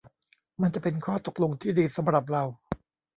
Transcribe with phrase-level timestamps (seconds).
[0.61, 2.43] มันจะเป็นข้อตกลงที่ดีสำหรับเรา